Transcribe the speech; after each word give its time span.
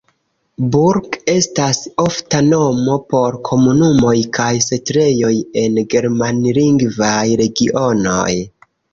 Burg 0.75 1.15
estas 1.31 1.81
ofta 2.03 2.39
nomo 2.45 2.95
por 3.13 3.35
komunumoj 3.49 4.13
kaj 4.37 4.47
setlejoj 4.67 5.33
en 5.65 5.77
germanlingvaj 5.95 7.27
regionoj. 7.43 8.31